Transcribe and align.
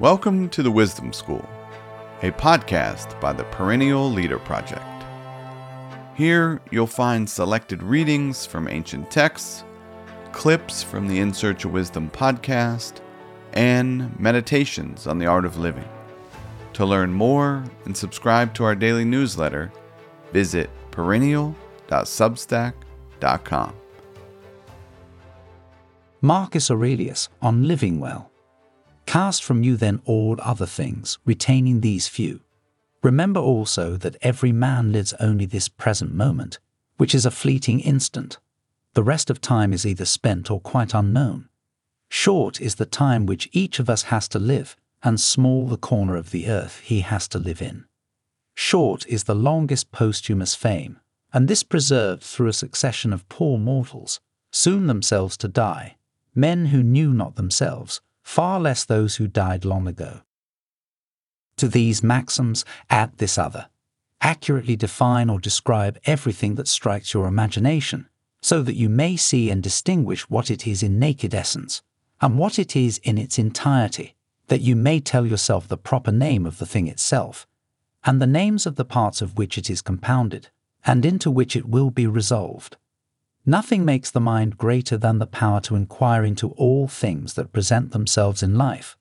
Welcome 0.00 0.48
to 0.48 0.64
the 0.64 0.70
Wisdom 0.72 1.12
School, 1.12 1.48
a 2.22 2.32
podcast 2.32 3.20
by 3.20 3.32
the 3.32 3.44
Perennial 3.44 4.10
Leader 4.10 4.40
Project. 4.40 4.82
Here 6.16 6.60
you'll 6.72 6.88
find 6.88 7.30
selected 7.30 7.84
readings 7.84 8.44
from 8.44 8.66
ancient 8.66 9.08
texts, 9.08 9.62
clips 10.32 10.82
from 10.82 11.06
the 11.06 11.20
In 11.20 11.32
Search 11.32 11.64
of 11.64 11.72
Wisdom 11.72 12.10
podcast, 12.10 12.94
and 13.52 14.18
meditations 14.18 15.06
on 15.06 15.18
the 15.18 15.26
art 15.26 15.44
of 15.44 15.56
living. 15.56 15.88
To 16.72 16.84
learn 16.84 17.12
more 17.12 17.62
and 17.84 17.96
subscribe 17.96 18.54
to 18.54 18.64
our 18.64 18.74
daily 18.74 19.04
newsletter, 19.04 19.70
visit 20.32 20.68
perennial.substack.com. 20.90 23.74
Marcus 26.24 26.70
Aurelius 26.70 27.28
on 27.40 27.66
living 27.66 27.98
well. 27.98 28.30
Cast 29.06 29.42
from 29.42 29.64
you 29.64 29.76
then 29.76 30.00
all 30.04 30.36
other 30.40 30.66
things, 30.66 31.18
retaining 31.24 31.80
these 31.80 32.08
few. 32.08 32.40
Remember 33.02 33.40
also 33.40 33.96
that 33.96 34.16
every 34.22 34.52
man 34.52 34.92
lives 34.92 35.12
only 35.18 35.46
this 35.46 35.68
present 35.68 36.14
moment, 36.14 36.60
which 36.96 37.14
is 37.14 37.26
a 37.26 37.32
fleeting 37.32 37.80
instant. 37.80 38.38
The 38.94 39.02
rest 39.02 39.30
of 39.30 39.40
time 39.40 39.72
is 39.72 39.84
either 39.84 40.04
spent 40.04 40.50
or 40.50 40.60
quite 40.60 40.94
unknown. 40.94 41.48
Short 42.08 42.60
is 42.60 42.76
the 42.76 42.86
time 42.86 43.26
which 43.26 43.48
each 43.52 43.80
of 43.80 43.90
us 43.90 44.04
has 44.04 44.28
to 44.28 44.38
live, 44.38 44.76
and 45.02 45.20
small 45.20 45.66
the 45.66 45.76
corner 45.76 46.14
of 46.14 46.30
the 46.30 46.48
earth 46.48 46.80
he 46.84 47.00
has 47.00 47.26
to 47.28 47.38
live 47.38 47.60
in. 47.60 47.84
Short 48.54 49.06
is 49.06 49.24
the 49.24 49.34
longest 49.34 49.92
posthumous 49.92 50.54
fame, 50.54 51.00
and 51.32 51.48
this 51.48 51.62
preserved 51.62 52.22
through 52.22 52.48
a 52.48 52.52
succession 52.52 53.12
of 53.12 53.28
poor 53.28 53.58
mortals, 53.58 54.20
soon 54.50 54.86
themselves 54.86 55.36
to 55.38 55.48
die, 55.48 55.96
men 56.34 56.66
who 56.66 56.82
knew 56.82 57.12
not 57.12 57.36
themselves, 57.36 58.00
far 58.22 58.60
less 58.60 58.84
those 58.84 59.16
who 59.16 59.26
died 59.26 59.64
long 59.64 59.86
ago. 59.86 60.20
To 61.56 61.68
these 61.68 62.02
maxims 62.02 62.64
add 62.90 63.18
this 63.18 63.38
other 63.38 63.68
accurately 64.22 64.76
define 64.76 65.28
or 65.28 65.40
describe 65.40 65.98
everything 66.06 66.54
that 66.54 66.68
strikes 66.68 67.12
your 67.12 67.26
imagination, 67.26 68.08
so 68.40 68.62
that 68.62 68.76
you 68.76 68.88
may 68.88 69.16
see 69.16 69.50
and 69.50 69.62
distinguish 69.62 70.30
what 70.30 70.50
it 70.50 70.66
is 70.66 70.82
in 70.82 70.98
naked 70.98 71.34
essence, 71.34 71.82
and 72.20 72.38
what 72.38 72.58
it 72.58 72.76
is 72.76 72.98
in 72.98 73.18
its 73.18 73.38
entirety, 73.38 74.14
that 74.46 74.60
you 74.60 74.76
may 74.76 75.00
tell 75.00 75.26
yourself 75.26 75.66
the 75.66 75.76
proper 75.76 76.12
name 76.12 76.46
of 76.46 76.58
the 76.58 76.66
thing 76.66 76.86
itself, 76.86 77.46
and 78.04 78.20
the 78.20 78.26
names 78.26 78.66
of 78.66 78.76
the 78.76 78.84
parts 78.84 79.22
of 79.22 79.36
which 79.36 79.56
it 79.56 79.70
is 79.70 79.82
compounded, 79.82 80.48
and 80.84 81.04
into 81.04 81.30
which 81.30 81.54
it 81.54 81.68
will 81.68 81.90
be 81.90 82.06
resolved. 82.06 82.76
Nothing 83.44 83.84
makes 83.84 84.10
the 84.10 84.20
mind 84.20 84.56
greater 84.56 84.96
than 84.96 85.18
the 85.18 85.26
power 85.26 85.60
to 85.62 85.76
inquire 85.76 86.24
into 86.24 86.50
all 86.50 86.86
things 86.88 87.34
that 87.34 87.52
present 87.52 87.92
themselves 87.92 88.42
in 88.42 88.56
life, 88.56 88.96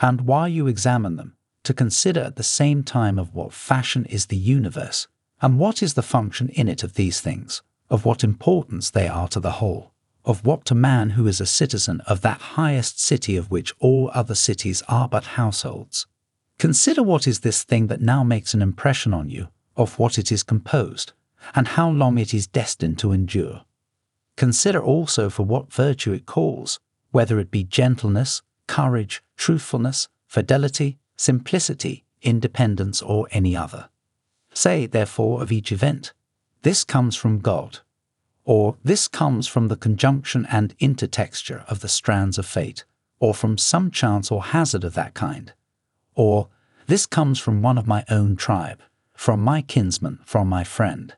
and 0.00 0.22
while 0.22 0.48
you 0.48 0.66
examine 0.66 1.16
them, 1.16 1.36
to 1.64 1.74
consider 1.74 2.20
at 2.20 2.36
the 2.36 2.42
same 2.42 2.82
time 2.82 3.18
of 3.18 3.34
what 3.34 3.52
fashion 3.52 4.04
is 4.06 4.26
the 4.26 4.36
universe, 4.36 5.08
and 5.40 5.58
what 5.58 5.82
is 5.82 5.94
the 5.94 6.02
function 6.02 6.48
in 6.50 6.68
it 6.68 6.82
of 6.82 6.94
these 6.94 7.20
things, 7.20 7.62
of 7.90 8.04
what 8.04 8.24
importance 8.24 8.90
they 8.90 9.08
are 9.08 9.28
to 9.28 9.40
the 9.40 9.52
whole, 9.52 9.92
of 10.24 10.44
what 10.44 10.64
to 10.64 10.74
man 10.74 11.10
who 11.10 11.26
is 11.26 11.40
a 11.40 11.46
citizen 11.46 12.00
of 12.06 12.20
that 12.22 12.40
highest 12.40 13.00
city 13.00 13.36
of 13.36 13.50
which 13.50 13.74
all 13.78 14.10
other 14.14 14.34
cities 14.34 14.82
are 14.88 15.08
but 15.08 15.24
households. 15.24 16.06
Consider 16.62 17.02
what 17.02 17.26
is 17.26 17.40
this 17.40 17.64
thing 17.64 17.88
that 17.88 18.00
now 18.00 18.22
makes 18.22 18.54
an 18.54 18.62
impression 18.62 19.12
on 19.12 19.28
you, 19.28 19.48
of 19.76 19.98
what 19.98 20.16
it 20.16 20.30
is 20.30 20.44
composed, 20.44 21.12
and 21.56 21.66
how 21.66 21.90
long 21.90 22.18
it 22.18 22.32
is 22.32 22.46
destined 22.46 23.00
to 23.00 23.10
endure. 23.10 23.64
Consider 24.36 24.80
also 24.80 25.28
for 25.28 25.42
what 25.42 25.72
virtue 25.72 26.12
it 26.12 26.24
calls, 26.24 26.78
whether 27.10 27.40
it 27.40 27.50
be 27.50 27.64
gentleness, 27.64 28.42
courage, 28.68 29.24
truthfulness, 29.36 30.06
fidelity, 30.28 30.98
simplicity, 31.16 32.04
independence, 32.22 33.02
or 33.02 33.26
any 33.32 33.56
other. 33.56 33.88
Say, 34.54 34.86
therefore, 34.86 35.42
of 35.42 35.50
each 35.50 35.72
event, 35.72 36.12
this 36.62 36.84
comes 36.84 37.16
from 37.16 37.40
God, 37.40 37.80
or 38.44 38.76
this 38.84 39.08
comes 39.08 39.48
from 39.48 39.66
the 39.66 39.74
conjunction 39.74 40.46
and 40.48 40.78
intertexture 40.78 41.68
of 41.68 41.80
the 41.80 41.88
strands 41.88 42.38
of 42.38 42.46
fate, 42.46 42.84
or 43.18 43.34
from 43.34 43.58
some 43.58 43.90
chance 43.90 44.30
or 44.30 44.44
hazard 44.44 44.84
of 44.84 44.94
that 44.94 45.14
kind, 45.14 45.54
or 46.14 46.48
this 46.86 47.06
comes 47.06 47.38
from 47.38 47.62
one 47.62 47.78
of 47.78 47.86
my 47.86 48.04
own 48.08 48.36
tribe, 48.36 48.80
from 49.14 49.40
my 49.40 49.62
kinsman, 49.62 50.18
from 50.24 50.48
my 50.48 50.64
friend. 50.64 51.14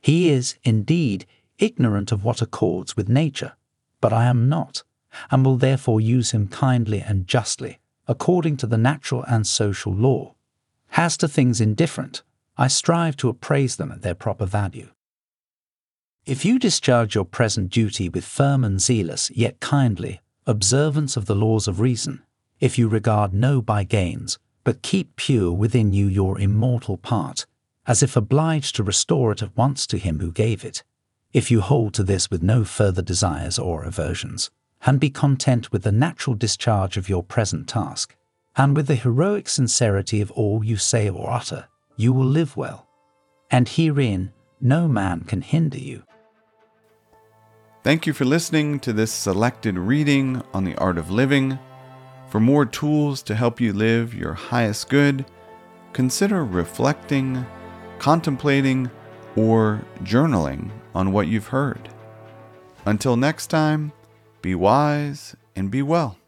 He 0.00 0.30
is, 0.30 0.56
indeed, 0.64 1.26
ignorant 1.58 2.12
of 2.12 2.24
what 2.24 2.42
accords 2.42 2.96
with 2.96 3.08
nature, 3.08 3.54
but 4.00 4.12
I 4.12 4.26
am 4.26 4.48
not, 4.48 4.82
and 5.30 5.44
will 5.44 5.56
therefore 5.56 6.00
use 6.00 6.30
him 6.32 6.48
kindly 6.48 7.00
and 7.00 7.26
justly, 7.26 7.78
according 8.06 8.56
to 8.58 8.66
the 8.66 8.78
natural 8.78 9.24
and 9.24 9.46
social 9.46 9.92
law. 9.92 10.34
As 10.96 11.16
to 11.18 11.28
things 11.28 11.60
indifferent, 11.60 12.22
I 12.56 12.68
strive 12.68 13.16
to 13.18 13.28
appraise 13.28 13.76
them 13.76 13.92
at 13.92 14.02
their 14.02 14.14
proper 14.14 14.46
value. 14.46 14.90
If 16.26 16.44
you 16.44 16.58
discharge 16.58 17.14
your 17.14 17.24
present 17.24 17.70
duty 17.70 18.08
with 18.08 18.24
firm 18.24 18.64
and 18.64 18.80
zealous, 18.80 19.30
yet 19.30 19.60
kindly, 19.60 20.20
observance 20.46 21.16
of 21.16 21.26
the 21.26 21.34
laws 21.34 21.66
of 21.68 21.80
reason, 21.80 22.22
if 22.60 22.78
you 22.78 22.88
regard 22.88 23.32
no 23.32 23.62
by 23.62 23.84
gains, 23.84 24.38
but 24.64 24.82
keep 24.82 25.16
pure 25.16 25.52
within 25.52 25.92
you 25.92 26.06
your 26.06 26.38
immortal 26.38 26.96
part, 26.96 27.46
as 27.86 28.02
if 28.02 28.16
obliged 28.16 28.76
to 28.76 28.82
restore 28.82 29.32
it 29.32 29.42
at 29.42 29.56
once 29.56 29.86
to 29.86 29.98
him 29.98 30.20
who 30.20 30.30
gave 30.30 30.64
it, 30.64 30.82
if 31.32 31.50
you 31.50 31.60
hold 31.60 31.94
to 31.94 32.02
this 32.02 32.30
with 32.30 32.42
no 32.42 32.64
further 32.64 33.02
desires 33.02 33.58
or 33.58 33.84
aversions, 33.84 34.50
and 34.86 35.00
be 35.00 35.10
content 35.10 35.72
with 35.72 35.82
the 35.82 35.92
natural 35.92 36.36
discharge 36.36 36.96
of 36.96 37.08
your 37.08 37.22
present 37.22 37.68
task, 37.68 38.14
and 38.56 38.76
with 38.76 38.86
the 38.86 38.94
heroic 38.94 39.48
sincerity 39.48 40.20
of 40.20 40.30
all 40.32 40.64
you 40.64 40.76
say 40.76 41.08
or 41.08 41.30
utter, 41.30 41.66
you 41.96 42.12
will 42.12 42.26
live 42.26 42.56
well, 42.56 42.86
and 43.50 43.68
herein 43.68 44.32
no 44.60 44.88
man 44.88 45.20
can 45.20 45.42
hinder 45.42 45.78
you. 45.78 46.02
Thank 47.84 48.06
you 48.06 48.12
for 48.12 48.24
listening 48.24 48.80
to 48.80 48.92
this 48.92 49.12
selected 49.12 49.78
reading 49.78 50.42
on 50.52 50.64
the 50.64 50.76
art 50.76 50.98
of 50.98 51.10
living. 51.10 51.58
For 52.28 52.40
more 52.40 52.66
tools 52.66 53.22
to 53.22 53.34
help 53.34 53.60
you 53.60 53.72
live 53.72 54.14
your 54.14 54.34
highest 54.34 54.90
good, 54.90 55.24
consider 55.92 56.44
reflecting, 56.44 57.46
contemplating, 57.98 58.90
or 59.34 59.82
journaling 60.02 60.70
on 60.94 61.12
what 61.12 61.28
you've 61.28 61.46
heard. 61.46 61.88
Until 62.84 63.16
next 63.16 63.46
time, 63.46 63.92
be 64.42 64.54
wise 64.54 65.34
and 65.56 65.70
be 65.70 65.82
well. 65.82 66.18